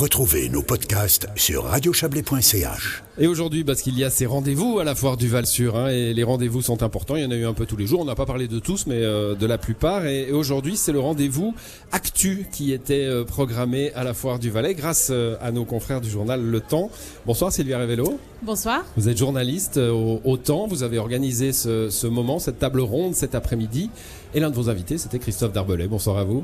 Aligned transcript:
Retrouvez 0.00 0.48
nos 0.48 0.62
podcasts 0.62 1.28
sur 1.36 1.64
radiochablais.ch. 1.64 3.02
Et 3.18 3.26
aujourd'hui, 3.26 3.64
parce 3.64 3.82
qu'il 3.82 3.98
y 3.98 4.02
a 4.02 4.08
ces 4.08 4.24
rendez-vous 4.24 4.78
à 4.78 4.84
la 4.84 4.94
foire 4.94 5.18
du 5.18 5.28
Val-Sur, 5.28 5.76
hein, 5.76 5.88
et 5.88 6.14
les 6.14 6.22
rendez-vous 6.24 6.62
sont 6.62 6.82
importants, 6.82 7.16
il 7.16 7.22
y 7.22 7.26
en 7.26 7.30
a 7.30 7.34
eu 7.34 7.44
un 7.44 7.52
peu 7.52 7.66
tous 7.66 7.76
les 7.76 7.86
jours, 7.86 8.00
on 8.00 8.06
n'a 8.06 8.14
pas 8.14 8.24
parlé 8.24 8.48
de 8.48 8.58
tous, 8.60 8.86
mais 8.86 8.94
euh, 8.94 9.34
de 9.34 9.44
la 9.44 9.58
plupart, 9.58 10.06
et, 10.06 10.32
aujourd'hui 10.32 10.78
c'est 10.78 10.92
le 10.92 11.00
rendez-vous 11.00 11.54
Actu 11.92 12.46
qui 12.50 12.72
était 12.72 13.04
euh, 13.04 13.24
programmé 13.24 13.92
à 13.92 14.02
la 14.02 14.14
foire 14.14 14.38
du 14.38 14.48
Valais 14.48 14.72
grâce 14.72 15.08
euh, 15.10 15.36
à 15.42 15.52
nos 15.52 15.66
confrères 15.66 16.00
du 16.00 16.08
journal 16.08 16.40
Le 16.40 16.60
Temps. 16.60 16.90
Bonsoir 17.26 17.52
Sylvia 17.52 17.76
Révélo. 17.76 18.18
Bonsoir. 18.40 18.82
Vous 18.96 19.10
êtes 19.10 19.18
journaliste 19.18 19.76
au, 19.76 20.22
au, 20.24 20.38
Temps, 20.38 20.66
vous 20.66 20.82
avez 20.82 20.96
organisé 20.96 21.52
ce, 21.52 21.90
ce 21.90 22.06
moment, 22.06 22.38
cette 22.38 22.58
table 22.58 22.80
ronde 22.80 23.14
cet 23.14 23.34
après-midi, 23.34 23.90
et 24.32 24.40
l'un 24.40 24.48
de 24.48 24.56
vos 24.56 24.70
invités 24.70 24.96
c'était 24.96 25.18
Christophe 25.18 25.52
Darbelay. 25.52 25.88
Bonsoir 25.88 26.16
à 26.16 26.24
vous. 26.24 26.42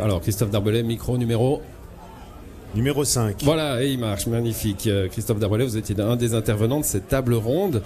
Alors 0.00 0.20
Christophe 0.20 0.50
Darbelay, 0.50 0.84
micro 0.84 1.18
numéro 1.18 1.60
Numéro 2.74 3.02
5. 3.02 3.42
Voilà, 3.44 3.82
et 3.82 3.92
il 3.92 3.98
marche, 3.98 4.26
magnifique. 4.26 4.86
Euh, 4.86 5.08
Christophe 5.08 5.38
Darbolet, 5.38 5.64
vous 5.64 5.78
étiez 5.78 5.98
un 6.00 6.16
des 6.16 6.34
intervenants 6.34 6.80
de 6.80 6.84
cette 6.84 7.08
table 7.08 7.34
ronde 7.34 7.82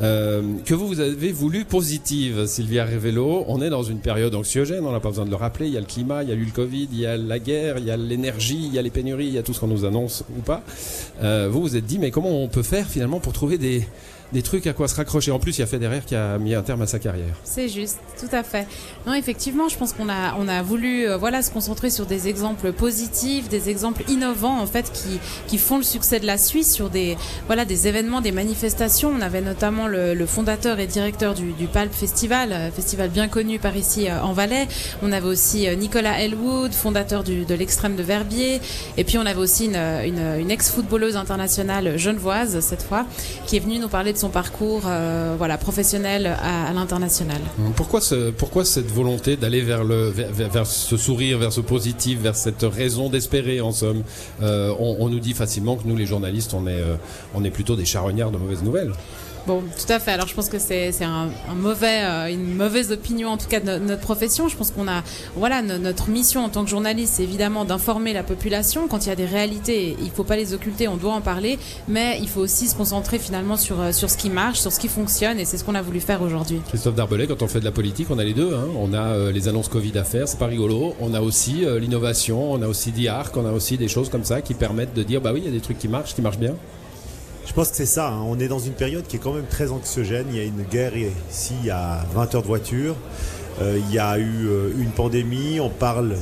euh, 0.00 0.42
que 0.64 0.74
vous, 0.74 1.00
avez 1.00 1.32
voulu 1.32 1.64
positive, 1.66 2.46
Sylvia 2.46 2.84
Révélo. 2.84 3.44
On 3.46 3.60
est 3.60 3.68
dans 3.68 3.82
une 3.82 3.98
période 3.98 4.34
anxiogène, 4.34 4.86
on 4.86 4.92
n'a 4.92 5.00
pas 5.00 5.10
besoin 5.10 5.26
de 5.26 5.30
le 5.30 5.36
rappeler. 5.36 5.66
Il 5.66 5.74
y 5.74 5.76
a 5.76 5.80
le 5.80 5.86
climat, 5.86 6.22
il 6.22 6.30
y 6.30 6.32
a 6.32 6.34
eu 6.34 6.44
le 6.44 6.50
Covid, 6.50 6.88
il 6.90 6.98
y 6.98 7.06
a 7.06 7.16
la 7.18 7.38
guerre, 7.38 7.76
il 7.78 7.84
y 7.84 7.90
a 7.90 7.96
l'énergie, 7.96 8.62
il 8.64 8.74
y 8.74 8.78
a 8.78 8.82
les 8.82 8.90
pénuries, 8.90 9.26
il 9.26 9.34
y 9.34 9.38
a 9.38 9.42
tout 9.42 9.52
ce 9.52 9.60
qu'on 9.60 9.68
nous 9.68 9.84
annonce 9.84 10.24
ou 10.36 10.40
pas. 10.40 10.62
Euh, 11.22 11.48
vous 11.50 11.60
vous 11.60 11.76
êtes 11.76 11.86
dit, 11.86 11.98
mais 11.98 12.10
comment 12.10 12.42
on 12.42 12.48
peut 12.48 12.62
faire 12.62 12.86
finalement 12.86 13.20
pour 13.20 13.34
trouver 13.34 13.58
des, 13.58 13.86
des 14.32 14.42
trucs 14.42 14.66
à 14.66 14.72
quoi 14.72 14.88
se 14.88 14.94
raccrocher. 14.94 15.30
En 15.30 15.38
plus, 15.38 15.58
il 15.58 15.60
y 15.60 15.64
a 15.64 15.66
Federer 15.66 16.00
qui 16.06 16.14
a 16.14 16.38
mis 16.38 16.54
un 16.54 16.62
terme 16.62 16.82
à 16.82 16.86
sa 16.86 16.98
carrière. 16.98 17.34
C'est 17.44 17.68
juste, 17.68 17.98
tout 18.18 18.34
à 18.34 18.42
fait. 18.42 18.66
Non, 19.06 19.14
effectivement, 19.14 19.68
je 19.68 19.76
pense 19.76 19.92
qu'on 19.92 20.08
a, 20.08 20.34
on 20.38 20.48
a 20.48 20.62
voulu 20.62 21.08
euh, 21.08 21.16
voilà, 21.16 21.42
se 21.42 21.50
concentrer 21.50 21.90
sur 21.90 22.06
des 22.06 22.28
exemples 22.28 22.72
positifs, 22.72 23.48
des 23.48 23.68
exemples 23.68 24.04
innovants 24.08 24.60
en 24.60 24.66
fait 24.66 24.90
qui, 24.92 25.18
qui 25.46 25.58
font 25.58 25.76
le 25.76 25.82
succès 25.82 26.20
de 26.20 26.26
la 26.26 26.38
Suisse 26.38 26.72
sur 26.72 26.90
des, 26.90 27.16
voilà, 27.46 27.64
des 27.64 27.88
événements, 27.88 28.20
des 28.20 28.32
manifestations. 28.32 29.12
On 29.16 29.20
avait 29.20 29.40
notamment 29.40 29.86
le, 29.86 30.14
le 30.14 30.26
fondateur 30.26 30.78
et 30.78 30.86
directeur 30.86 31.34
du, 31.34 31.52
du 31.52 31.66
Palp 31.66 31.92
Festival, 31.92 32.52
euh, 32.52 32.70
festival 32.70 33.10
bien 33.10 33.28
connu 33.28 33.58
par 33.58 33.76
ici 33.76 34.08
euh, 34.08 34.22
en 34.22 34.32
Valais. 34.32 34.66
On 35.02 35.12
avait 35.12 35.28
aussi 35.28 35.66
Nicolas 35.76 36.20
Elwood, 36.20 36.72
fondateur 36.72 37.22
du, 37.24 37.44
de 37.44 37.54
l'extrême 37.54 37.96
de 37.96 38.02
Verbier. 38.02 38.60
Et 38.96 39.04
puis 39.04 39.18
on 39.18 39.26
avait 39.26 39.40
aussi 39.40 39.66
une, 39.66 39.76
une, 39.76 40.40
une 40.40 40.50
ex-footballeuse 40.50 41.16
internationale 41.16 41.98
genevoise 41.98 42.60
cette 42.60 42.82
fois 42.82 43.04
qui 43.46 43.56
est 43.56 43.60
venue 43.60 43.78
nous 43.78 43.88
parler 43.88 44.12
de 44.12 44.18
son 44.22 44.28
parcours 44.28 44.82
euh, 44.86 45.34
voilà, 45.36 45.58
professionnel 45.58 46.26
à, 46.26 46.72
l'international. 46.72 47.40
Pourquoi, 47.74 48.00
ce, 48.00 48.30
pourquoi 48.30 48.64
cette 48.64 48.90
volonté 48.90 49.36
d'aller 49.36 49.62
vers, 49.62 49.82
vers, 49.84 50.48
vers, 50.48 50.66
ce 50.66 50.96
sourire, 50.96 51.38
vers 51.38 51.52
ce 51.52 51.60
positif, 51.60 52.20
vers 52.20 52.36
cette 52.36 52.62
raison 52.62 53.08
d'espérer 53.08 53.60
en 53.60 53.72
somme? 53.72 54.04
Euh, 54.40 54.72
on, 54.78 54.96
on, 55.00 55.08
nous 55.08 55.18
dit 55.18 55.32
facilement 55.32 55.74
que 55.74 55.88
nous 55.88 55.96
les 55.96 56.06
journalistes 56.06 56.54
on 56.54 56.68
est, 56.68 56.80
euh, 56.80 56.94
on 57.34 57.42
est 57.42 57.50
plutôt 57.50 57.74
des 57.74 57.84
charognards 57.84 58.30
de 58.30 58.38
mauvaises 58.38 58.62
nouvelles. 58.62 58.92
Bon, 59.46 59.62
tout 59.62 59.92
à 59.92 59.98
fait. 59.98 60.12
Alors 60.12 60.28
je 60.28 60.34
pense 60.34 60.48
que 60.48 60.58
c'est 60.58 60.92
un, 61.02 61.28
mauvais, 61.54 62.02
euh, 62.02 62.32
une 62.32 62.54
mauvaise 62.54 62.92
opinion 62.92 63.30
en 63.30 63.36
tout 63.36 63.48
cas 63.48 63.60
de 63.60 63.78
notre, 63.78 64.02
profession. 64.02 64.48
Je 64.48 64.56
pense 64.56 64.70
qu'on 64.70 64.88
a, 64.88 65.02
voilà, 65.36 65.62
no, 65.62 65.78
notre 65.78 66.08
mission 66.08 66.44
en 66.44 66.48
tant 66.48 66.64
que 66.64 66.70
journaliste, 66.70 67.14
c'est 67.16 67.22
évidemment 67.22 67.64
d'informer 67.64 68.12
la 68.12 68.22
population. 68.22 68.88
Quand 68.88 69.06
il 69.06 69.08
y 69.08 69.12
a 69.12 69.16
des 69.16 69.26
réalités, 69.26 69.96
il 70.00 70.10
faut 70.10 70.24
pas 70.24 70.36
les 70.36 70.54
occulter, 70.54 70.88
on 70.88 70.96
doit 70.96 71.12
en 71.12 71.20
parler, 71.20 71.58
mais 71.88 72.18
il 72.20 72.28
faut 72.28 72.40
aussi 72.40 72.68
se 72.68 72.74
concentrer 72.74 73.18
finalement 73.18 73.56
sur 73.56 73.94
sur 73.94 74.10
ce 74.10 74.16
qui 74.16 74.30
marche, 74.30 74.60
sur 74.60 74.72
ce 74.72 74.80
qui 74.80 74.88
fonctionne, 74.88 75.38
et 75.38 75.44
c'est 75.44 75.56
ce 75.56 75.64
qu'on 75.64 75.74
a 75.74 75.82
voulu 75.82 76.00
faire 76.00 76.22
aujourd'hui. 76.22 76.60
Christophe 76.68 76.94
Darbelay, 76.94 77.26
quand 77.26 77.42
on 77.42 77.48
fait 77.48 77.60
de 77.60 77.64
la 77.64 77.72
politique, 77.72 78.08
on 78.10 78.18
a 78.18 78.24
les 78.24 78.34
deux. 78.34 78.54
Hein. 78.54 78.68
On 78.76 78.92
a 78.92 79.14
euh, 79.14 79.32
les 79.32 79.48
annonces 79.48 79.68
Covid 79.68 79.96
à 79.98 80.04
faire, 80.04 80.28
c'est 80.28 80.38
pas 80.38 80.46
rigolo. 80.46 80.94
On 81.00 81.14
a 81.14 81.20
aussi 81.20 81.64
euh, 81.64 81.78
l'innovation, 81.78 82.52
on 82.52 82.62
a 82.62 82.66
aussi 82.66 82.92
d'IARC, 82.92 83.36
on 83.36 83.46
a 83.46 83.52
aussi 83.52 83.76
des 83.76 83.88
choses 83.88 84.08
comme 84.08 84.24
ça 84.24 84.42
qui 84.42 84.54
permettent 84.54 84.94
de 84.94 85.02
dire, 85.02 85.20
bah 85.20 85.32
oui, 85.32 85.40
il 85.42 85.46
y 85.46 85.48
a 85.48 85.52
des 85.52 85.60
trucs 85.60 85.78
qui 85.78 85.88
marchent, 85.88 86.14
qui 86.14 86.22
marchent 86.22 86.38
bien. 86.38 86.54
Je 87.46 87.52
pense 87.52 87.70
que 87.70 87.76
c'est 87.76 87.86
ça. 87.86 88.08
Hein. 88.08 88.22
On 88.26 88.38
est 88.38 88.48
dans 88.48 88.58
une 88.58 88.72
période 88.72 89.06
qui 89.06 89.16
est 89.16 89.18
quand 89.18 89.32
même 89.32 89.46
très 89.46 89.70
anxiogène. 89.70 90.26
Il 90.30 90.36
y 90.36 90.40
a 90.40 90.44
une 90.44 90.62
guerre 90.62 90.92
ici, 90.96 91.54
il 91.60 91.66
y 91.66 91.70
a 91.70 92.04
20 92.14 92.34
heures 92.34 92.42
de 92.42 92.46
voiture. 92.46 92.94
Euh, 93.60 93.78
il 93.78 93.94
y 93.94 93.98
a 93.98 94.18
eu 94.18 94.46
euh, 94.46 94.70
une 94.78 94.90
pandémie. 94.90 95.60
On 95.60 95.68
parle 95.68 96.16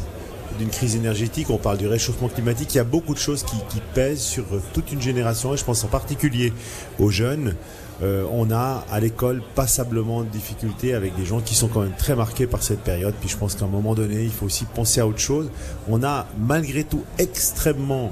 d'une 0.59 0.71
crise 0.71 0.97
énergétique. 0.97 1.51
On 1.51 1.59
parle 1.59 1.79
du 1.79 1.87
réchauffement 1.87 2.29
climatique. 2.29 2.75
Il 2.75 2.79
y 2.79 2.81
a 2.81 2.85
beaucoup 2.85 3.15
de 3.15 3.19
choses 3.19 3.45
qui, 3.45 3.57
pèsent 3.95 4.21
sur 4.21 4.45
toute 4.73 4.93
une 4.93 5.01
génération. 5.01 5.55
Et 5.55 5.57
je 5.57 5.65
pense 5.65 5.85
en 5.85 5.89
particulier 5.89 6.53
aux 6.99 7.11
jeunes. 7.11 7.55
Euh, 8.03 8.25
on 8.33 8.51
a 8.51 8.85
à 8.91 8.99
l'école 8.99 9.43
passablement 9.55 10.23
de 10.23 10.29
difficultés 10.29 10.95
avec 10.95 11.15
des 11.17 11.27
gens 11.27 11.41
qui 11.41 11.55
sont 11.55 11.69
quand 11.69 11.81
même 11.81 11.97
très 11.99 12.17
marqués 12.17 12.47
par 12.47 12.63
cette 12.63 12.81
période. 12.81 13.15
Puis 13.21 13.29
je 13.29 13.37
pense 13.37 13.55
qu'à 13.55 13.67
un 13.67 13.69
moment 13.69 13.95
donné, 13.95 14.23
il 14.23 14.31
faut 14.31 14.47
aussi 14.47 14.65
penser 14.65 15.01
à 15.01 15.07
autre 15.07 15.19
chose. 15.19 15.51
On 15.89 16.03
a 16.03 16.27
malgré 16.39 16.85
tout 16.85 17.05
extrêmement 17.19 18.11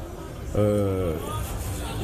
euh, 0.56 1.14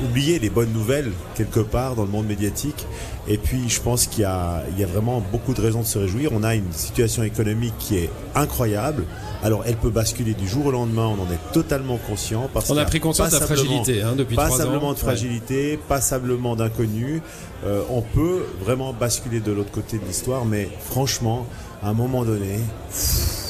oublier 0.03 0.39
les 0.39 0.51
bonnes 0.51 0.73
nouvelles 0.73 1.13
quelque 1.35 1.61
part 1.61 1.95
dans 1.95 2.05
le 2.05 2.11
monde 2.11 2.27
médiatique. 2.27 2.87
Et 3.29 3.39
puis, 3.39 3.69
je 3.69 3.81
pense 3.81 4.07
qu'il 4.07 4.21
y, 4.21 4.81
y, 4.81 4.85
a 4.85 4.87
vraiment 4.87 5.23
beaucoup 5.33 5.55
de 5.55 5.61
raisons 5.61 5.81
de 5.81 5.87
se 5.87 5.99
réjouir. 5.99 6.31
On 6.33 6.43
a 6.43 6.55
une 6.55 6.73
situation 6.73 7.23
économique 7.23 7.75
qui 7.79 7.97
est 7.97 8.11
incroyable. 8.35 9.05
Alors, 9.43 9.63
elle 9.67 9.77
peut 9.77 9.91
basculer 9.91 10.35
du 10.35 10.49
jour 10.49 10.67
au 10.67 10.71
lendemain. 10.71 11.07
On 11.07 11.23
en 11.23 11.33
est 11.33 11.53
totalement 11.53 11.99
conscient. 11.99 12.49
Parce 12.53 12.71
on 12.71 12.77
a 12.77 12.85
pris 12.85 13.01
conscience 13.01 13.31
de 13.31 13.39
la 13.39 13.47
fragilité 13.47 14.03
hein, 14.03 14.15
depuis 14.17 14.37
trois 14.37 14.49
ans. 14.49 14.51
Passablement 14.51 14.93
de 14.93 14.99
fragilité, 14.99 15.73
ouais. 15.73 15.81
passablement 15.89 16.57
d'inconnu. 16.57 17.23
Euh, 17.67 17.83
on 17.91 18.03
peut 18.03 18.45
vraiment 18.61 18.93
basculer 18.93 19.41
de 19.41 19.53
l'autre 19.53 19.71
côté 19.71 19.99
de 19.99 20.05
l'histoire, 20.05 20.45
mais 20.45 20.69
franchement, 20.81 21.47
à 21.83 21.89
un 21.89 21.95
moment 21.95 22.25
donné. 22.25 22.59
Pff, 22.91 23.44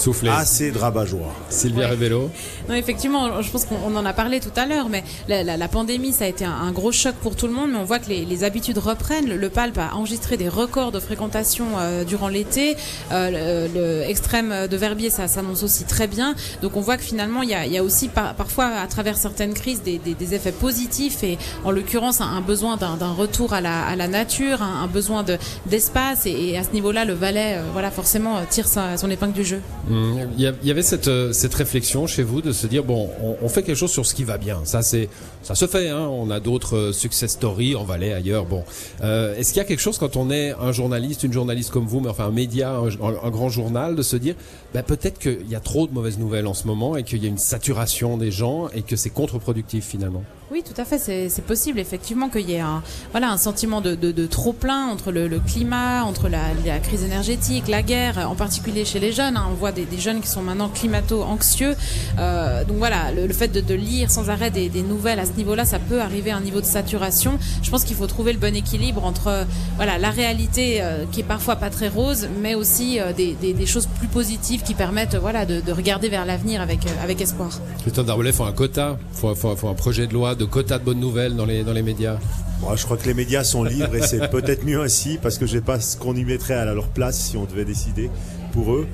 Soufflé. 0.00 0.30
Assez 0.30 0.70
de 0.70 0.78
rabat-joie. 0.78 1.34
Sylvia 1.50 1.80
ouais. 1.80 1.90
Révélo. 1.90 2.30
Non, 2.70 2.74
effectivement, 2.74 3.42
je 3.42 3.50
pense 3.50 3.66
qu'on 3.66 3.94
en 3.94 4.06
a 4.06 4.12
parlé 4.14 4.40
tout 4.40 4.52
à 4.56 4.64
l'heure, 4.64 4.88
mais 4.88 5.04
la, 5.28 5.42
la, 5.42 5.58
la, 5.58 5.68
pandémie, 5.68 6.12
ça 6.12 6.24
a 6.24 6.28
été 6.28 6.46
un, 6.46 6.52
un, 6.52 6.72
gros 6.72 6.90
choc 6.90 7.14
pour 7.16 7.36
tout 7.36 7.46
le 7.46 7.52
monde, 7.52 7.72
mais 7.72 7.78
on 7.78 7.84
voit 7.84 7.98
que 7.98 8.08
les, 8.08 8.24
les 8.24 8.42
habitudes 8.42 8.78
reprennent. 8.78 9.28
Le, 9.28 9.36
le, 9.36 9.50
PALP 9.50 9.76
a 9.76 9.94
enregistré 9.94 10.38
des 10.38 10.48
records 10.48 10.90
de 10.90 11.00
fréquentation 11.00 11.66
euh, 11.78 12.04
durant 12.04 12.28
l'été. 12.28 12.76
Euh, 13.12 13.68
le, 13.68 13.78
le, 13.78 14.02
extrême 14.08 14.68
de 14.68 14.76
Verbier, 14.76 15.10
ça 15.10 15.28
s'annonce 15.28 15.62
aussi 15.62 15.84
très 15.84 16.06
bien. 16.06 16.34
Donc 16.62 16.76
on 16.76 16.80
voit 16.80 16.96
que 16.96 17.02
finalement, 17.02 17.42
il 17.42 17.50
y 17.50 17.54
a, 17.54 17.66
y 17.66 17.76
a, 17.76 17.84
aussi 17.84 18.08
par, 18.08 18.34
parfois, 18.34 18.68
à 18.82 18.86
travers 18.86 19.18
certaines 19.18 19.52
crises, 19.52 19.82
des, 19.82 19.98
des, 19.98 20.14
des 20.14 20.34
effets 20.34 20.52
positifs 20.52 21.22
et 21.24 21.36
en 21.64 21.70
l'occurrence, 21.70 22.22
un, 22.22 22.26
un, 22.26 22.40
besoin 22.40 22.78
d'un 22.78 23.12
retour 23.12 23.52
à 23.52 23.60
la, 23.60 23.84
à 23.84 23.96
la 23.96 24.08
nature, 24.08 24.62
un, 24.62 24.84
un 24.84 24.86
besoin 24.86 25.24
d'espace. 25.66 26.24
De, 26.24 26.30
et, 26.30 26.50
et, 26.50 26.58
à 26.58 26.64
ce 26.64 26.70
niveau-là, 26.70 27.04
le 27.04 27.12
Valais, 27.12 27.56
euh, 27.58 27.62
voilà, 27.72 27.90
forcément, 27.90 28.36
tire 28.48 28.66
sa, 28.66 28.96
son 28.96 29.10
épingle 29.10 29.34
du 29.34 29.44
jeu. 29.44 29.60
Mmh. 29.90 30.20
Il 30.38 30.54
y 30.62 30.70
avait 30.70 30.82
cette, 30.82 31.08
euh, 31.08 31.32
cette 31.32 31.54
réflexion 31.54 32.06
chez 32.06 32.22
vous 32.22 32.42
de 32.42 32.52
se 32.52 32.66
dire 32.68 32.84
bon, 32.84 33.10
on, 33.42 33.48
fait 33.48 33.62
quelque 33.64 33.76
chose 33.76 33.90
sur 33.90 34.06
ce 34.06 34.14
qui 34.14 34.22
va 34.22 34.38
bien. 34.38 34.60
Ça, 34.64 34.82
c'est, 34.82 35.08
ça 35.42 35.54
se 35.56 35.66
fait. 35.66 35.88
Hein. 35.88 36.08
On 36.10 36.30
a 36.30 36.38
d'autres 36.38 36.76
euh, 36.76 36.92
success 36.92 37.32
stories 37.32 37.74
en 37.74 37.84
Valais, 37.84 38.12
ailleurs. 38.12 38.44
Bon, 38.44 38.62
euh, 39.02 39.34
est-ce 39.34 39.52
qu'il 39.52 39.58
y 39.58 39.64
a 39.64 39.64
quelque 39.64 39.80
chose 39.80 39.98
quand 39.98 40.16
on 40.16 40.30
est 40.30 40.52
un 40.52 40.70
journaliste, 40.70 41.24
une 41.24 41.32
journaliste 41.32 41.70
comme 41.70 41.86
vous, 41.86 42.00
mais 42.00 42.08
enfin 42.08 42.26
un 42.26 42.30
média, 42.30 42.76
un, 42.76 43.30
grand 43.30 43.48
journal, 43.48 43.96
de 43.96 44.02
se 44.02 44.16
dire 44.16 44.36
ben, 44.72 44.82
peut-être 44.82 45.18
qu'il 45.18 45.48
y 45.48 45.56
a 45.56 45.60
trop 45.60 45.88
de 45.88 45.92
mauvaises 45.92 46.18
nouvelles 46.18 46.46
en 46.46 46.54
ce 46.54 46.66
moment 46.68 46.96
et 46.96 47.02
qu'il 47.02 47.22
y 47.22 47.26
a 47.26 47.28
une 47.28 47.38
saturation 47.38 48.16
des 48.16 48.30
gens 48.30 48.68
et 48.68 48.82
que 48.82 48.94
c'est 48.94 49.10
contre-productif 49.10 49.84
finalement? 49.84 50.22
Oui, 50.52 50.64
tout 50.64 50.78
à 50.80 50.84
fait, 50.84 50.98
c'est 50.98 51.44
possible 51.44 51.78
effectivement 51.78 52.28
qu'il 52.28 52.50
y 52.50 52.54
ait 52.54 52.60
un, 52.60 52.82
voilà, 53.12 53.30
un 53.30 53.36
sentiment 53.36 53.80
de, 53.80 54.26
trop 54.26 54.52
plein 54.52 54.86
entre 54.86 55.12
le, 55.12 55.28
climat, 55.38 56.02
entre 56.02 56.28
la, 56.28 56.42
la, 56.66 56.80
crise 56.80 57.04
énergétique, 57.04 57.68
la 57.68 57.82
guerre, 57.82 58.28
en 58.28 58.34
particulier 58.34 58.84
chez 58.84 58.98
les 58.98 59.12
jeunes. 59.12 59.36
Hein, 59.36 59.46
on 59.48 59.54
voit 59.54 59.70
des, 59.70 59.79
des, 59.84 59.98
jeunes 59.98 60.20
qui 60.20 60.28
sont 60.28 60.42
maintenant 60.42 60.68
climato-anxieux. 60.68 61.76
Euh, 62.18 62.64
donc 62.64 62.78
voilà, 62.78 63.12
le, 63.12 63.26
le 63.26 63.32
fait 63.34 63.48
de, 63.48 63.60
de, 63.60 63.74
lire 63.74 64.10
sans 64.10 64.30
arrêt 64.30 64.50
des, 64.50 64.68
des 64.68 64.82
nouvelles 64.82 65.18
à 65.18 65.26
ce 65.26 65.32
niveau-là, 65.32 65.64
ça 65.64 65.78
peut 65.78 66.00
arriver 66.00 66.30
à 66.30 66.36
un 66.36 66.40
niveau 66.40 66.60
de 66.60 66.66
saturation. 66.66 67.38
Je 67.62 67.70
pense 67.70 67.84
qu'il 67.84 67.96
faut 67.96 68.06
trouver 68.06 68.32
le 68.32 68.38
bon 68.38 68.54
équilibre 68.54 69.04
entre 69.04 69.46
voilà, 69.76 69.98
la 69.98 70.10
réalité 70.10 70.78
euh, 70.80 71.04
qui 71.10 71.20
est 71.20 71.24
parfois 71.24 71.56
pas 71.56 71.70
très 71.70 71.88
rose, 71.88 72.28
mais 72.40 72.54
aussi 72.54 73.00
euh, 73.00 73.12
des, 73.12 73.34
des, 73.34 73.66
choses 73.66 73.86
plus 73.98 74.08
positives 74.08 74.62
qui 74.62 74.74
permettent 74.74 75.16
voilà, 75.16 75.46
de, 75.46 75.60
de 75.60 75.72
regarder 75.72 76.08
vers 76.08 76.26
l'avenir 76.26 76.60
avec, 76.60 76.86
euh, 76.86 77.02
avec 77.02 77.20
espoir. 77.20 77.50
Christophe 77.80 78.06
Darbolet, 78.06 78.30
il 78.30 78.36
faut 78.36 78.44
un 78.44 78.52
quota, 78.52 78.98
il 79.12 79.18
faut, 79.18 79.34
faut, 79.34 79.56
faut 79.56 79.68
un 79.68 79.74
projet 79.74 80.06
de 80.06 80.12
loi 80.12 80.34
de 80.34 80.44
quotas 80.44 80.78
de 80.78 80.84
bonnes 80.84 81.00
nouvelles 81.00 81.36
dans 81.36 81.46
les, 81.46 81.64
dans 81.64 81.72
les 81.72 81.82
médias 81.82 82.18
Moi, 82.60 82.76
Je 82.76 82.84
crois 82.84 82.96
que 82.96 83.06
les 83.06 83.14
médias 83.14 83.44
sont 83.44 83.64
libres 83.64 83.94
et 83.94 84.02
c'est 84.02 84.30
peut-être 84.30 84.64
mieux 84.64 84.80
ainsi 84.80 85.18
parce 85.22 85.38
que 85.38 85.46
je 85.46 85.54
ne 85.54 85.58
sais 85.60 85.64
pas 85.64 85.80
ce 85.80 85.96
qu'on 85.96 86.14
y 86.14 86.24
mettrait 86.24 86.54
à 86.54 86.64
leur 86.66 86.88
place 86.88 87.18
si 87.18 87.36
on 87.36 87.44
devait 87.44 87.64
décider 87.64 88.10
pour 88.52 88.74
eux. 88.74 88.86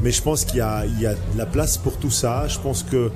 Mais 0.00 0.10
je 0.10 0.22
pense 0.22 0.44
qu'il 0.44 0.58
y, 0.58 0.60
a 0.60 0.84
la 1.36 1.46
place 1.46 1.78
pour 1.78 1.98
tout 1.98 2.10
ça. 2.10 2.46
Je 2.48 2.58
pense 2.58 2.82
que 2.82 3.10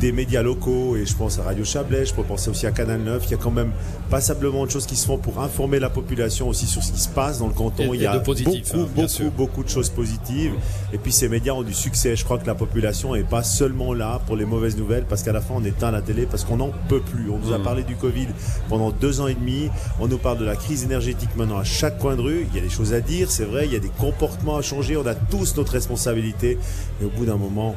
des 0.00 0.12
médias 0.12 0.42
locaux, 0.42 0.96
et 0.96 1.06
je 1.06 1.14
pense 1.14 1.38
à 1.38 1.42
Radio 1.42 1.64
Chablais, 1.64 2.04
je 2.04 2.14
peux 2.14 2.22
penser 2.22 2.50
aussi 2.50 2.66
à 2.66 2.70
Canal 2.72 3.00
9, 3.00 3.22
il 3.26 3.30
y 3.30 3.34
a 3.34 3.36
quand 3.36 3.50
même 3.50 3.72
passablement 4.10 4.66
de 4.66 4.70
choses 4.70 4.86
qui 4.86 4.96
se 4.96 5.06
font 5.06 5.18
pour 5.18 5.40
informer 5.40 5.78
la 5.78 5.90
population 5.90 6.48
aussi 6.48 6.66
sur 6.66 6.82
ce 6.82 6.92
qui 6.92 7.00
se 7.00 7.08
passe 7.08 7.38
dans 7.38 7.46
le 7.46 7.54
canton. 7.54 7.92
Et, 7.94 7.96
il 7.96 8.02
y 8.02 8.06
a 8.06 8.18
positif, 8.18 8.72
beaucoup, 8.72 8.82
hein, 8.82 8.88
beaucoup, 8.94 9.08
sûr. 9.08 9.30
beaucoup 9.30 9.64
de 9.64 9.68
choses 9.68 9.88
positives. 9.90 10.52
Et 10.92 10.98
puis 10.98 11.12
ces 11.12 11.28
médias 11.28 11.52
ont 11.52 11.62
du 11.62 11.74
succès. 11.74 12.16
Je 12.16 12.24
crois 12.24 12.38
que 12.38 12.46
la 12.46 12.54
population 12.54 13.14
n'est 13.14 13.22
pas 13.22 13.42
seulement 13.42 13.94
là 13.94 14.20
pour 14.26 14.36
les 14.36 14.44
mauvaises 14.44 14.76
nouvelles, 14.76 15.04
parce 15.08 15.22
qu'à 15.22 15.32
la 15.32 15.40
fin 15.40 15.54
on 15.56 15.64
éteint 15.64 15.90
la 15.90 16.02
télé, 16.02 16.26
parce 16.26 16.44
qu'on 16.44 16.56
n'en 16.56 16.70
peut 16.88 17.00
plus. 17.00 17.30
On 17.30 17.38
nous 17.38 17.52
a 17.52 17.58
Mm. 17.58 17.62
parlé 17.62 17.82
du 17.84 17.96
Covid 17.96 18.28
pendant 18.68 18.90
deux 18.90 19.20
ans 19.20 19.28
et 19.28 19.34
demi. 19.34 19.70
On 20.00 20.08
nous 20.08 20.18
parle 20.18 20.38
de 20.38 20.44
la 20.44 20.56
crise 20.56 20.84
énergétique 20.84 21.30
maintenant 21.36 21.58
à 21.58 21.64
chaque 21.64 21.98
coin 21.98 22.16
de 22.16 22.20
rue. 22.20 22.46
Il 22.50 22.56
y 22.56 22.58
a 22.58 22.62
des 22.62 22.70
choses 22.70 22.92
à 22.92 23.00
dire, 23.00 23.30
c'est 23.30 23.44
vrai. 23.44 23.66
Il 23.66 23.72
y 23.72 23.76
a 23.76 23.80
des 23.80 23.88
comportements 23.88 24.56
à 24.56 24.62
changer. 24.62 24.96
On 24.96 25.06
a 25.06 25.14
tous 25.14 25.56
notre 25.56 25.72
responsabilité. 25.72 26.58
Et 27.00 27.04
au 27.04 27.10
bout 27.10 27.24
d'un 27.24 27.36
moment, 27.36 27.74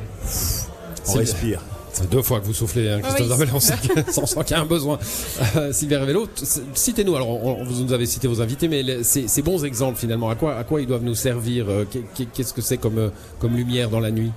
on 1.07 1.13
respire. 1.13 1.61
Deux 2.11 2.21
fois 2.21 2.39
que 2.39 2.45
vous 2.45 2.53
soufflez, 2.53 2.89
hein, 2.89 2.99
Christophe 3.01 3.21
Oui. 3.21 3.29
Darbellet, 3.29 3.51
on 3.53 3.59
sent 3.59 3.73
qu'il- 3.81 4.51
y 4.51 4.53
a 4.53 4.61
un 4.61 4.65
besoin. 4.65 4.99
Euh, 5.55 5.71
Sylvia 5.71 5.99
Révélo, 5.99 6.27
citez-nous, 6.73 7.15
alors 7.15 7.29
on- 7.29 7.61
on- 7.61 7.63
vous 7.63 7.83
nous 7.83 7.93
avez 7.93 8.05
cité 8.05 8.27
vos 8.27 8.41
invités, 8.41 8.67
mais 8.67 8.83
les- 8.83 9.03
ces, 9.03 9.27
ces 9.27 9.41
bons 9.41 9.63
exemples 9.65 9.97
finalement, 9.97 10.29
à 10.29 10.35
quoi, 10.35 10.55
à 10.57 10.63
quoi 10.63 10.81
ils 10.81 10.87
doivent 10.87 11.03
nous 11.03 11.15
servir 11.15 11.65
euh, 11.69 11.85
qu'est- 11.89 12.03
qu'est- 12.13 12.25
Qu'est-ce 12.33 12.53
que 12.53 12.61
c'est 12.61 12.77
comme, 12.77 12.97
euh, 12.97 13.09
comme 13.39 13.55
lumière 13.55 13.89
dans 13.89 13.99
la 13.99 14.11
nuit? 14.11 14.31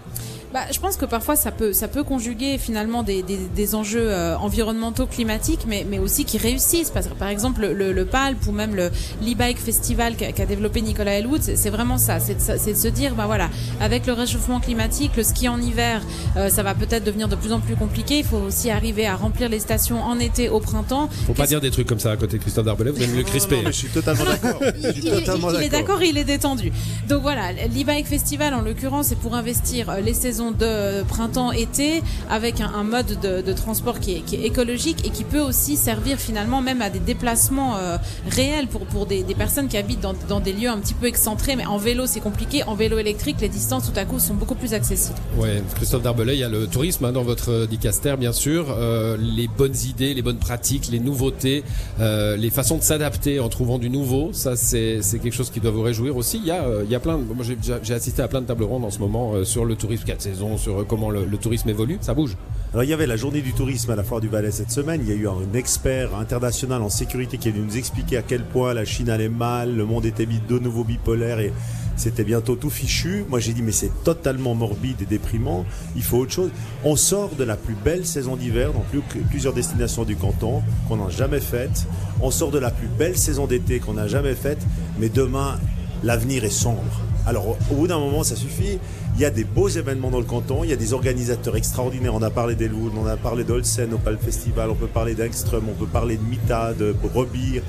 Bah, 0.53 0.61
je 0.73 0.79
pense 0.81 0.97
que 0.97 1.05
parfois 1.05 1.37
ça 1.37 1.51
peut, 1.51 1.75
ça 1.75 1.89
peut 1.89 2.03
conjuguer 2.05 2.57
finalement 2.57 3.03
des, 3.03 3.23
des, 3.23 3.37
des 3.55 3.75
enjeux 3.75 4.11
euh, 4.11 4.35
environnementaux, 4.39 5.07
climatiques, 5.07 5.67
mais, 5.69 5.85
mais 5.89 5.99
aussi 5.99 6.25
qui 6.25 6.39
réussissent. 6.39 6.89
Parce 6.91 7.07
que, 7.07 7.13
par 7.13 7.29
exemple, 7.29 7.67
le, 7.67 7.93
le 7.93 8.05
PALP 8.07 8.47
ou 8.47 8.53
même 8.53 8.75
le 8.75 8.91
l'e-bike 9.23 9.59
festival 9.59 10.17
qu'a 10.17 10.47
développé 10.47 10.81
Nicolas 10.81 11.19
Elwood, 11.19 11.43
c'est 11.43 11.69
vraiment 11.69 11.99
ça. 11.99 12.19
C'est 12.19 12.37
de, 12.37 12.41
sa- 12.41 12.57
c'est 12.57 12.73
de 12.73 12.79
se 12.79 12.89
dire, 12.89 13.15
bah 13.15 13.27
voilà, 13.27 13.51
avec 13.81 14.07
le 14.07 14.15
réchauffement 14.15 14.59
climatique, 14.59 15.11
le 15.19 15.23
ski 15.23 15.49
en 15.51 15.61
hiver, 15.61 16.01
euh, 16.39 16.49
ça 16.49 16.63
va 16.63 16.75
peut-être 16.75 17.05
devenir 17.05 17.29
de 17.29 17.37
plus 17.37 17.48
en 17.53 17.61
plus 17.61 17.77
compliqué. 17.77 18.19
Il 18.19 18.25
faut 18.25 18.39
aussi 18.39 18.71
arriver 18.71 19.07
à 19.07 19.17
remplir 19.17 19.49
les 19.49 19.61
stations 19.61 20.03
en 20.03 20.19
été, 20.19 20.49
au 20.49 20.61
printemps. 20.61 21.09
Faut 21.27 21.35
pas 21.35 21.47
dire 21.47 21.61
des 21.61 21.71
trucs 21.71 21.87
comme 21.87 22.01
ça 22.01 22.13
à 22.13 22.17
côté 22.17 22.39
de 22.39 22.43
Christophe 22.43 22.65
Darbellet, 22.67 22.91
vous 22.91 23.03
allez 23.03 23.13
me 23.13 23.17
le 23.17 23.23
crisper. 23.23 23.57
Non, 23.57 23.63
non, 23.63 23.69
mais 23.69 23.73
je 23.73 23.79
suis 23.79 23.89
totalement 23.89 24.25
d'accord. 24.43 24.61
Je 24.63 24.91
suis 24.93 25.01
il, 25.01 25.07
il 25.07 25.63
est 25.63 25.69
d'accord, 25.69 26.03
il 26.03 26.17
est 26.19 26.25
détendu. 26.25 26.73
Donc 27.09 27.23
voilà, 27.23 27.53
l'e-bike 27.53 28.07
festival 28.07 28.55
en 28.55 28.61
l'occurrence, 28.61 29.07
c'est 29.09 29.19
pour 29.19 29.35
investir 29.35 29.91
euh, 29.91 30.01
les 30.01 30.15
saisons 30.15 30.51
de 30.51 31.03
printemps-été 31.05 32.03
avec 32.31 32.61
un, 32.61 32.73
un 32.75 32.85
mode 32.85 33.19
de, 33.21 33.41
de 33.41 33.53
transport 33.53 34.01
qui 34.01 34.17
est, 34.17 34.21
qui 34.21 34.37
est 34.37 34.43
écologique 34.47 35.07
et 35.07 35.11
qui 35.11 35.25
peut 35.25 35.41
aussi 35.41 35.77
servir 35.77 36.19
finalement 36.19 36.63
même 36.63 36.83
à 36.83 36.91
des 36.91 36.99
déplacements 36.99 37.77
euh, 37.77 37.97
réels 38.31 38.67
pour, 38.69 38.83
pour 38.87 39.07
des, 39.07 39.23
des 39.23 39.35
personnes 39.35 39.69
qui 39.69 39.77
habitent 39.77 40.01
dans, 40.01 40.15
dans 40.29 40.41
des 40.41 40.53
lieux 40.53 40.69
un 40.69 40.79
petit 40.79 40.95
peu 40.95 41.07
excentrés. 41.07 41.57
Mais 41.57 41.67
en 41.67 41.79
vélo, 41.79 42.07
c'est 42.07 42.21
compliqué. 42.21 42.63
En 42.65 42.75
vélo 42.75 42.99
électrique, 42.99 43.37
les 43.41 43.49
distances 43.49 43.91
tout 43.91 43.99
à 43.99 44.05
coup 44.05 44.19
sont 44.19 44.35
beaucoup 44.35 44.55
plus 44.55 44.75
accessibles. 44.75 45.19
Ouais, 45.37 45.63
Christophe 45.77 46.03
Darbellet, 46.03 46.35
il 46.35 46.41
y 46.41 46.45
a 46.45 46.49
le 46.49 46.67
tourisme 46.67 47.05
hein, 47.05 47.13
dans 47.13 47.23
votre 47.23 47.38
euh, 47.49 47.67
dicaster, 47.67 48.17
bien 48.19 48.33
sûr, 48.33 48.67
euh, 48.71 49.17
les 49.19 49.49
bonnes 49.49 49.77
idées, 49.89 50.15
les 50.15 50.23
bonnes 50.23 50.39
pratiques, 50.39 50.89
les 50.91 50.99
nouveautés, 50.99 51.63
euh, 52.01 52.37
les 52.37 52.51
façons 52.51 52.79
de 52.79 52.83
s'adapter 52.83 53.39
en 53.39 53.49
trouvant 53.49 53.79
du 53.79 53.91
nouveau. 53.91 54.31
Ça, 54.33 54.57
c'est 54.57 55.01
quelque 55.23 55.33
chose 55.35 55.51
qui 55.51 55.61
doit 55.61 55.71
vous 55.71 55.83
réjouir 55.83 56.17
aussi. 56.17 56.39
Il 56.39 56.47
y 56.47 56.51
a, 56.51 56.65
il 56.85 56.91
y 56.91 56.95
a 56.95 57.01
plein. 57.01 57.19
Moi, 57.19 57.45
j'ai- 57.45 57.95
assisté 57.95 58.23
à 58.23 58.29
plein 58.29 58.41
de 58.41 58.47
tables 58.47 58.65
rondes 58.65 58.85
en 58.85 58.91
ce 58.91 58.99
moment 58.99 59.45
sur 59.45 59.65
le 59.65 59.75
tourisme 59.75 60.05
4 60.05 60.23
saisons, 60.23 60.57
sur 60.57 60.87
comment 60.87 61.11
le, 61.11 61.27
tourisme 61.37 61.69
évolue. 61.69 61.99
Ça 62.01 62.15
bouge. 62.15 62.37
Alors 62.73 62.85
il 62.85 62.91
y 62.91 62.93
avait 62.93 63.07
la 63.07 63.17
journée 63.17 63.41
du 63.41 63.53
tourisme 63.55 63.91
à 63.91 63.97
la 63.97 64.03
foire 64.03 64.21
du 64.21 64.29
Valais 64.29 64.51
cette 64.51 64.71
semaine. 64.71 65.01
Il 65.03 65.09
y 65.09 65.13
a 65.13 65.17
eu 65.17 65.27
un 65.29 65.55
expert 65.55 66.15
international 66.17 66.83
en 66.83 66.91
sécurité 66.91 67.39
qui 67.39 67.49
est 67.49 67.53
venu 67.53 67.65
nous 67.65 67.77
expliquer 67.77 68.19
à 68.19 68.23
quel 68.23 68.45
point 68.45 68.75
la 68.75 68.85
Chine 68.85 69.09
allait 69.11 69.29
mal, 69.29 69.75
le 69.75 69.85
monde 69.85 70.05
était 70.05 70.27
de 70.27 70.59
nouveau 70.59 70.85
bipolaire 70.85 71.41
et 71.41 71.53
c'était 71.99 72.25
bientôt 72.25 72.57
tout 72.57 72.71
fichu. 72.71 73.25
Moi 73.29 73.41
j'ai 73.41 73.53
dit 73.53 73.63
mais 73.63 73.73
c'est 73.73 73.91
totalement 74.05 74.55
morbide 74.55 75.03
et 75.03 75.07
déprimant. 75.07 75.67
Il 75.97 76.03
faut 76.03 76.19
autre 76.19 76.33
chose. 76.33 76.51
On 76.85 76.97
sort 76.97 77.31
de 77.37 77.45
la 77.45 77.57
plus 77.57 77.75
belle 77.75 78.07
saison 78.07 78.37
d'hiver 78.37 78.73
dans 78.73 78.81
plus- 78.81 79.03
plusieurs 79.29 79.53
destinations 79.53 80.05
du 80.05 80.17
canton 80.17 80.63
qu'on 80.89 80.97
n'a 80.97 81.11
jamais 81.11 81.41
faite. 81.41 81.87
On 82.23 82.31
sort 82.31 82.51
de 82.51 82.59
la 82.59 82.71
plus 82.71 82.89
belle 82.89 83.17
saison 83.19 83.47
d'été 83.47 83.81
qu'on 83.81 83.95
n'a 83.95 84.09
jamais 84.09 84.35
faite. 84.35 84.65
Mais 84.99 85.09
demain 85.09 85.59
l'avenir 86.03 86.45
est 86.45 86.51
sombre. 86.51 87.01
Alors, 87.29 87.57
au- 87.71 87.75
bout 87.75 87.87
d'un 87.87 87.99
moment, 87.99 88.25
ça 88.25 88.35
suffit. 88.37 88.79
Il 89.17 89.21
y 89.21 89.25
a 89.25 89.31
des 89.31 89.45
beaux 89.45 89.69
événements 89.69 90.11
dans 90.11 90.19
le 90.19 90.25
canton. 90.25 90.65
Il 90.65 90.71
y 90.71 90.73
a 90.73 90.77
des 90.77 90.93
organisateurs 90.93 91.57
extraordinaires. 91.57 92.15
On 92.15 92.23
a 92.23 92.31
parlé 92.31 92.55
d'Elwood, 92.55 92.93
on 92.97 93.07
a 93.07 93.17
parlé 93.17 93.45
d'Olsen 93.45 93.93
au 93.93 93.99
Pal 93.99 94.17
Festival. 94.19 94.71
On 94.71 94.75
peut 94.75 94.87
parler 94.87 95.15
d'Engström, 95.15 95.65
on 95.69 95.75
peut 95.75 95.87
parler 95.91 96.17
de 96.17 96.23
Mita, 96.23 96.73
de 96.73 96.95
Robir, 97.15 97.63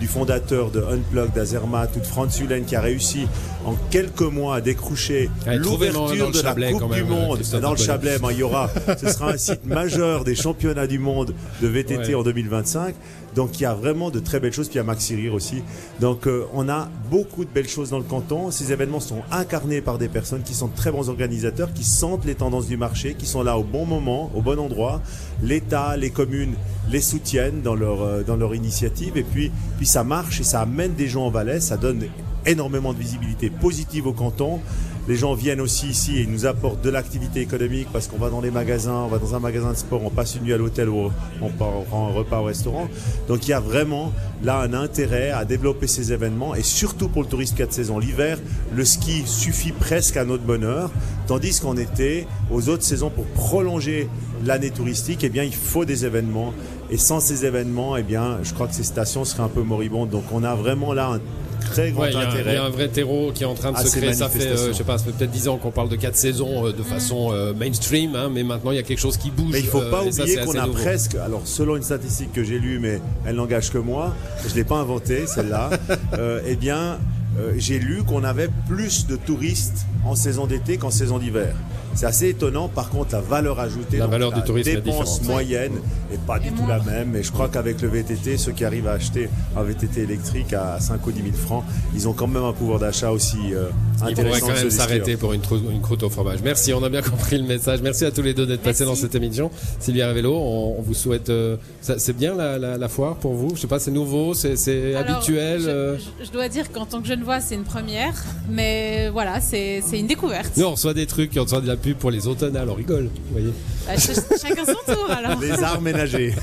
du 0.00 0.06
fondateur 0.06 0.70
de 0.70 0.80
Unplug, 0.82 1.32
d'Azermatt 1.32 1.90
ou 1.96 2.00
de 2.00 2.06
Franz 2.06 2.38
Hulen 2.42 2.64
qui 2.64 2.76
a 2.76 2.80
réussi 2.80 3.26
en 3.64 3.74
quelques 3.90 4.20
mois 4.20 4.56
à 4.56 4.60
décrocher 4.60 5.30
l'ouverture 5.46 6.30
de 6.30 6.40
la 6.60 6.72
Coupe 6.72 6.92
du 6.92 7.02
même, 7.04 7.08
Monde. 7.08 7.38
Dans 7.62 7.70
le. 7.70 7.76
Chablais, 7.76 8.18
ben, 8.18 8.28
il 8.32 8.38
y 8.38 8.42
aura, 8.42 8.68
ce 9.00 9.08
sera 9.08 9.30
un 9.30 9.36
site 9.38 9.64
majeur 9.64 10.24
des 10.24 10.34
championnats 10.34 10.86
du 10.88 10.98
monde 10.98 11.34
de 11.62 11.68
VTT 11.68 12.08
Ouais. 12.08 12.14
en 12.16 12.22
2025. 12.22 12.94
Donc 13.36 13.60
il 13.60 13.62
y 13.62 13.66
a 13.66 13.74
vraiment 13.74 14.10
de 14.10 14.18
très 14.18 14.40
belles 14.40 14.52
choses. 14.52 14.66
Puis 14.68 14.74
il 14.74 14.78
y 14.78 14.80
a 14.80 14.84
Maxi 14.84 15.14
Rire 15.14 15.34
aussi. 15.34 15.62
Donc 16.00 16.26
euh, 16.26 16.44
on 16.54 16.68
a 16.68 16.88
beaucoup 17.10 17.44
de 17.44 17.50
belles 17.50 17.68
choses 17.68 17.90
dans 17.90 17.98
le 17.98 18.04
canton. 18.04 18.50
Ces 18.50 18.72
événements 18.72 18.98
sont 19.06 19.22
incarnés 19.30 19.80
par 19.80 19.98
des 19.98 20.08
personnes 20.08 20.42
qui 20.42 20.54
sont 20.54 20.68
très 20.68 20.90
bons 20.90 21.08
organisateurs, 21.08 21.72
qui 21.72 21.84
sentent 21.84 22.24
les 22.24 22.34
tendances 22.34 22.66
du 22.66 22.76
marché, 22.76 23.14
qui 23.14 23.26
sont 23.26 23.42
là 23.42 23.58
au 23.58 23.64
bon 23.64 23.86
moment, 23.86 24.30
au 24.34 24.42
bon 24.42 24.58
endroit. 24.58 25.00
L'État, 25.42 25.96
les 25.96 26.10
communes 26.10 26.54
les 26.90 27.00
soutiennent 27.00 27.62
dans 27.62 27.74
leur, 27.74 28.02
euh, 28.02 28.54
initiative. 28.54 29.16
Et 29.16 29.22
puis, 29.22 29.50
puis 29.78 29.86
ça 29.86 30.04
marche 30.04 30.40
et 30.40 30.44
ça 30.44 30.60
amène 30.60 30.94
des 30.94 31.08
gens 31.08 31.26
en 31.26 31.30
Valais. 31.30 31.60
Ça 31.60 31.76
donne 31.76 32.04
énormément 32.44 32.92
de 32.92 32.98
visibilité 32.98 33.50
positive 33.50 34.06
au 34.06 34.12
canton. 34.12 34.60
Les 35.08 35.16
gens 35.16 35.34
viennent 35.34 35.60
aussi 35.60 35.86
ici 35.86 36.16
et 36.16 36.22
ils 36.22 36.30
nous 36.30 36.46
apportent 36.46 36.82
de 36.82 36.90
l'activité 36.90 37.40
économique 37.40 37.86
parce 37.92 38.08
qu'on 38.08 38.18
va 38.18 38.28
dans 38.28 38.40
les 38.40 38.50
magasins, 38.50 39.04
on 39.04 39.06
va 39.06 39.18
dans 39.18 39.36
un 39.36 39.38
magasin 39.38 39.70
de 39.70 39.76
sport, 39.76 40.02
on 40.04 40.10
passe 40.10 40.34
une 40.34 40.42
nuit 40.42 40.52
à 40.52 40.56
l'hôtel 40.56 40.88
ou 40.88 41.12
on 41.40 41.48
prend 41.48 42.08
un 42.10 42.12
repas 42.12 42.40
au 42.40 42.44
restaurant. 42.44 42.88
Donc 43.28 43.46
il 43.46 43.50
y 43.50 43.52
a 43.52 43.60
vraiment 43.60 44.12
là 44.42 44.58
un 44.58 44.72
intérêt 44.74 45.30
à 45.30 45.44
développer 45.44 45.86
ces 45.86 46.12
événements 46.12 46.56
et 46.56 46.62
surtout 46.62 47.08
pour 47.08 47.22
le 47.22 47.28
tourisme 47.28 47.56
4 47.56 47.72
saisons. 47.72 47.98
L'hiver, 48.00 48.38
le 48.74 48.84
ski 48.84 49.22
suffit 49.26 49.72
presque 49.72 50.16
à 50.16 50.24
notre 50.24 50.42
bonheur, 50.42 50.90
tandis 51.28 51.60
qu'en 51.60 51.76
été, 51.76 52.26
aux 52.50 52.68
autres 52.68 52.82
saisons, 52.82 53.10
pour 53.10 53.26
prolonger 53.26 54.08
l'année 54.44 54.70
touristique, 54.70 55.22
eh 55.22 55.28
bien 55.28 55.44
il 55.44 55.54
faut 55.54 55.84
des 55.84 56.04
événements. 56.04 56.52
Et 56.90 56.98
sans 56.98 57.20
ces 57.20 57.44
événements, 57.44 57.96
eh 57.96 58.02
bien, 58.02 58.38
je 58.42 58.54
crois 58.54 58.68
que 58.68 58.74
ces 58.74 58.84
stations 58.84 59.24
seraient 59.24 59.42
un 59.42 59.48
peu 59.48 59.62
moribondes. 59.62 60.10
Donc 60.10 60.24
on 60.32 60.44
a 60.44 60.54
vraiment 60.54 60.92
là 60.92 61.14
un 61.14 61.20
très 61.66 61.90
grand 61.90 62.02
Ouais, 62.02 62.10
il 62.10 62.14
y, 62.14 62.16
a 62.16 62.20
un- 62.20 62.22
il 62.24 62.28
intérêt. 62.40 62.54
y 62.54 62.56
a 62.56 62.64
un 62.64 62.68
vrai 62.70 62.88
terreau 62.88 63.30
qui 63.34 63.42
est 63.42 63.46
en 63.46 63.54
train 63.54 63.72
de 63.72 63.76
se 63.78 63.96
créer. 63.96 64.12
Ça 64.14 64.28
fait, 64.28 64.46
euh, 64.46 64.68
je 64.68 64.72
sais 64.72 64.84
pas, 64.84 64.98
ça 64.98 65.04
fait 65.04 65.12
peut-être 65.12 65.30
10 65.30 65.48
ans 65.48 65.56
qu'on 65.58 65.70
parle 65.70 65.88
de 65.88 65.96
4 65.96 66.16
saisons 66.16 66.66
euh, 66.66 66.72
de 66.72 66.82
façon 66.82 67.32
euh, 67.32 67.52
mainstream, 67.54 68.14
hein, 68.16 68.30
mais 68.32 68.42
maintenant 68.42 68.70
il 68.70 68.76
y 68.76 68.80
a 68.80 68.82
quelque 68.82 68.98
chose 69.00 69.16
qui 69.16 69.30
bouge. 69.30 69.50
Mais 69.52 69.60
il 69.60 69.66
faut 69.66 69.80
euh, 69.82 69.90
pas 69.90 70.02
oublier 70.04 70.36
qu'on 70.38 70.54
a 70.58 70.66
nouveau. 70.66 70.78
presque, 70.78 71.14
alors 71.16 71.42
selon 71.44 71.76
une 71.76 71.82
statistique 71.82 72.32
que 72.32 72.44
j'ai 72.44 72.58
lue, 72.58 72.78
mais 72.78 73.00
elle 73.26 73.36
n'engage 73.36 73.70
que 73.70 73.78
moi, 73.78 74.14
je 74.48 74.54
l'ai 74.54 74.64
pas 74.64 74.76
inventée 74.76 75.26
celle-là, 75.26 75.70
euh, 76.18 76.40
eh 76.46 76.56
bien 76.56 76.98
euh, 77.38 77.52
j'ai 77.58 77.78
lu 77.78 78.02
qu'on 78.02 78.24
avait 78.24 78.48
plus 78.68 79.06
de 79.06 79.16
touristes 79.16 79.84
en 80.06 80.14
saison 80.14 80.46
d'été 80.46 80.76
qu'en 80.78 80.90
saison 80.90 81.18
d'hiver. 81.18 81.54
C'est 81.94 82.04
assez 82.06 82.28
étonnant. 82.28 82.68
Par 82.68 82.90
contre, 82.90 83.14
la 83.14 83.22
valeur 83.22 83.58
ajoutée, 83.58 83.96
La 83.96 84.06
valeur 84.06 84.30
du 84.30 84.42
tourisme 84.42 84.68
est 84.68 84.74
dépense 84.82 85.14
différente. 85.20 85.22
moyenne 85.24 85.72
est 86.12 86.20
pas 86.26 86.38
du 86.38 86.48
Et 86.48 86.50
tout 86.50 86.66
la 86.66 86.78
même. 86.80 87.16
Et 87.16 87.22
je 87.22 87.32
crois 87.32 87.48
qu'avec 87.48 87.80
le 87.80 87.88
VTT, 87.88 88.36
ceux 88.36 88.52
qui 88.52 88.66
arrivent 88.66 88.86
à 88.86 88.92
acheter 88.92 89.30
un 89.56 89.62
VTT 89.62 90.02
électrique 90.02 90.52
à 90.52 90.78
5 90.78 91.06
ou 91.06 91.10
10 91.12 91.22
000 91.22 91.32
francs, 91.34 91.64
ils 91.94 92.06
ont 92.06 92.12
quand 92.12 92.26
même 92.26 92.44
un 92.44 92.52
pouvoir 92.52 92.78
d'achat 92.80 93.10
aussi 93.12 93.38
euh, 93.54 93.68
Il 94.02 94.08
intéressant. 94.12 94.22
faudrait 94.24 94.40
quand 94.40 94.46
de 94.48 94.52
même 94.64 94.70
s'arrêter 94.70 95.16
pour 95.16 95.32
une, 95.32 95.40
trou- 95.40 95.56
une 95.70 95.80
croûte 95.80 96.02
au 96.02 96.10
fromage. 96.10 96.40
Merci, 96.44 96.74
on 96.74 96.82
a 96.84 96.90
bien 96.90 97.00
compris 97.10 97.38
le 97.38 97.44
message. 97.44 97.80
Merci 97.80 98.04
à 98.04 98.10
tous 98.10 98.20
les 98.22 98.34
deux 98.34 98.44
d'être 98.46 98.60
passés 98.62 98.84
dans 98.84 98.94
cette 98.94 99.14
émission. 99.14 99.50
Sylvia 99.80 100.08
Révélo, 100.08 100.34
on, 100.36 100.76
on 100.78 100.82
vous 100.82 100.92
souhaite. 100.94 101.30
euh, 101.30 101.56
ça- 101.80 101.98
c'est 101.98 102.14
bien 102.14 102.34
la, 102.34 102.58
la- 102.58 102.76
la 102.76 102.88
foire 102.90 103.16
pour 103.16 103.32
vous? 103.32 103.52
Je 103.56 103.62
sais 103.62 103.66
pas, 103.68 103.78
c'est 103.78 103.90
nouveau, 103.90 104.34
c'est, 104.34 104.56
c'est 104.56 104.94
Alors, 104.96 105.16
habituel 105.16 105.62
je, 105.62 105.68
euh? 105.70 105.96
je- 106.20 106.26
je 106.26 106.30
dois 106.30 106.50
dire 106.50 106.70
qu'en 106.72 106.84
tant 106.84 107.00
que 107.00 107.08
jeune 107.08 107.22
voix, 107.22 107.40
c'est 107.40 107.54
une 107.54 107.64
première, 107.64 108.12
mais 108.50 109.08
voilà, 109.08 109.40
c'est 109.40 109.80
c'est 109.96 110.00
une 110.00 110.06
découverte. 110.06 110.56
Nous, 110.56 110.64
on 110.64 110.70
reçoit 110.72 110.94
des 110.94 111.06
trucs, 111.06 111.32
on 111.36 111.42
reçoit 111.42 111.60
de 111.60 111.66
la 111.66 111.76
pub 111.76 111.96
pour 111.96 112.10
les 112.10 112.26
automnales, 112.26 112.68
on 112.68 112.74
rigole. 112.74 113.04
Vous 113.04 113.32
voyez 113.32 113.52
Bah, 113.86 113.96
ch- 113.98 114.18
chacun 114.40 114.64
son 114.64 114.92
tour 114.94 115.10
alors. 115.10 115.40
Les 115.40 115.50
arts 115.62 115.80
ménagers. 115.80 116.34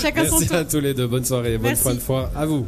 Chacun 0.00 0.24
son 0.26 0.36
Merci 0.36 0.46
tour. 0.48 0.56
à 0.56 0.64
tous 0.64 0.80
les 0.80 0.94
deux. 0.94 1.06
Bonne 1.06 1.24
soirée, 1.24 1.58
bonne 1.58 1.68
Merci. 1.68 1.82
fin 1.82 1.94
de 1.94 2.00
foire 2.00 2.30
à 2.36 2.46
vous. 2.46 2.66